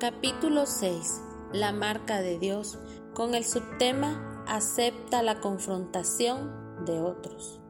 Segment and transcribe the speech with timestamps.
[0.00, 1.20] Capítulo 6.
[1.52, 2.78] La marca de Dios
[3.14, 7.60] con el subtema Acepta la confrontación de otros.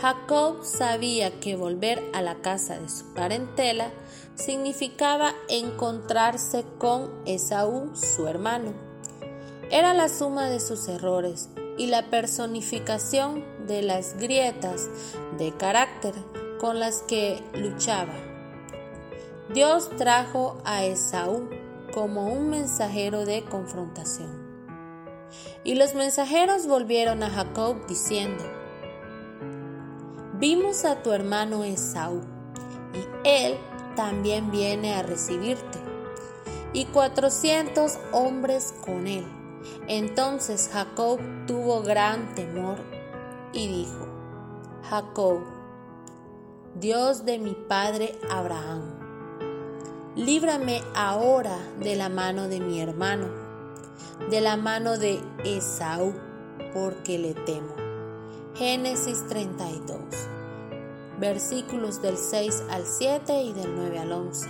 [0.00, 3.92] Jacob sabía que volver a la casa de su parentela
[4.34, 8.72] significaba encontrarse con Esaú, su hermano.
[9.70, 14.88] Era la suma de sus errores y la personificación de las grietas
[15.38, 16.14] de carácter
[16.58, 18.14] con las que luchaba.
[19.52, 21.48] Dios trajo a Esaú
[21.94, 24.46] como un mensajero de confrontación.
[25.64, 28.44] Y los mensajeros volvieron a Jacob diciendo,
[30.34, 32.20] Vimos a tu hermano Esaú,
[32.94, 33.56] y él
[33.96, 35.78] también viene a recibirte,
[36.72, 39.26] y cuatrocientos hombres con él.
[39.88, 42.78] Entonces Jacob tuvo gran temor
[43.52, 44.06] y dijo,
[44.88, 45.57] Jacob,
[46.80, 48.82] Dios de mi padre Abraham,
[50.14, 53.26] líbrame ahora de la mano de mi hermano,
[54.30, 56.14] de la mano de Esaú,
[56.72, 57.74] porque le temo.
[58.54, 59.98] Génesis 32,
[61.18, 64.48] versículos del 6 al 7 y del 9 al 11.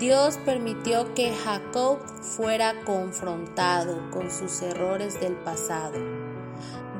[0.00, 6.00] Dios permitió que Jacob fuera confrontado con sus errores del pasado.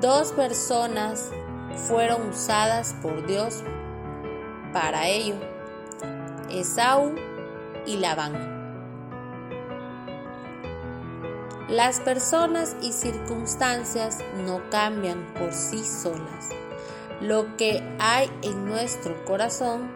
[0.01, 1.33] Dos personas
[1.89, 3.65] fueron usadas por Dios
[4.73, 5.37] para ello,
[6.51, 7.15] Esaú
[7.87, 8.61] y Labán.
[11.69, 16.49] Las personas y circunstancias no cambian por sí solas.
[17.21, 19.89] Lo que hay en nuestro corazón,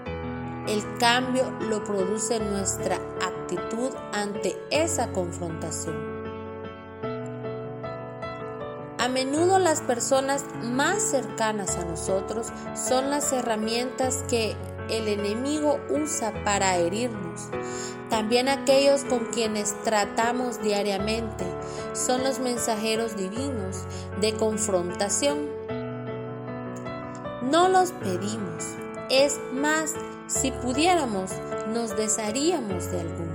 [0.69, 6.14] el cambio lo produce nuestra actitud ante esa confrontación.
[9.05, 14.57] A menudo las personas más cercanas a nosotros son las herramientas que
[14.89, 17.51] el enemigo usa para herirnos.
[18.09, 21.45] También aquellos con quienes tratamos diariamente
[21.93, 23.83] son los mensajeros divinos
[24.23, 25.51] de confrontación.
[27.43, 28.65] No los pedimos,
[29.11, 29.93] es más,
[30.29, 31.31] si pudiéramos,
[31.75, 33.34] nos desharíamos de algunos.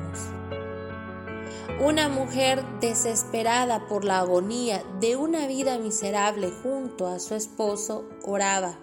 [1.77, 8.77] Una mujer desesperada por la agonía de una vida miserable junto a su esposo oraba,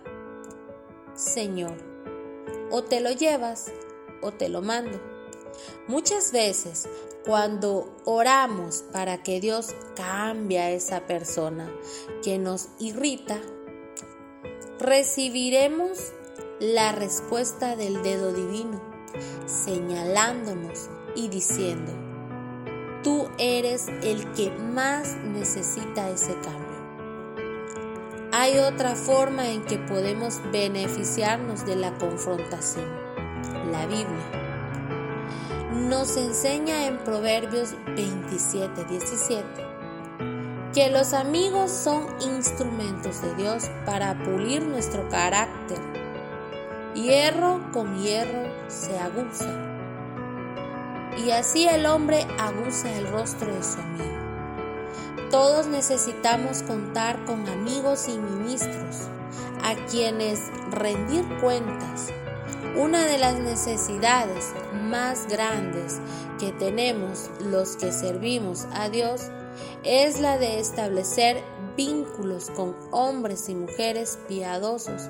[1.15, 1.77] Señor,
[2.71, 3.73] o te lo llevas
[4.23, 4.99] o te lo mando.
[5.89, 6.89] Muchas veces
[7.27, 11.71] cuando oramos para que Dios cambie a esa persona
[12.23, 13.41] que nos irrita,
[14.79, 16.13] recibiremos
[16.61, 18.81] la respuesta del dedo divino,
[19.47, 22.06] señalándonos y diciendo,
[23.07, 26.67] tú eres el que más necesita ese cambio.
[28.33, 32.85] Hay otra forma en que podemos beneficiarnos de la confrontación,
[33.71, 34.09] la Biblia.
[35.89, 39.45] Nos enseña en Proverbios 27, 17
[40.75, 45.79] que los amigos son instrumentos de Dios para pulir nuestro carácter.
[46.97, 49.76] Hierro con hierro se aguza
[51.17, 54.17] y así el hombre abusa el rostro de su amigo.
[55.31, 59.09] Todos necesitamos contar con amigos y ministros
[59.63, 60.41] a quienes
[60.71, 62.09] rendir cuentas.
[62.77, 64.53] Una de las necesidades
[64.85, 65.99] más grandes
[66.39, 69.23] que tenemos los que servimos a Dios
[69.83, 71.43] es la de establecer
[71.77, 75.09] vínculos con hombres y mujeres piadosos,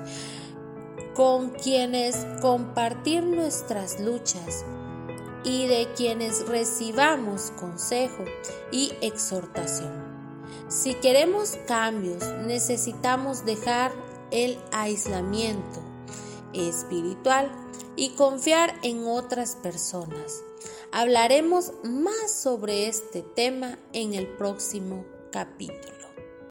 [1.13, 4.65] con quienes compartir nuestras luchas,
[5.47, 8.25] y de quienes recibamos consejo
[8.69, 9.93] y exhortación.
[10.67, 13.93] Si queremos cambios, necesitamos dejar
[14.29, 15.81] el aislamiento
[16.51, 17.49] espiritual
[17.95, 20.43] y confiar en otras personas.
[20.91, 25.96] Hablaremos más sobre este tema en el próximo capítulo.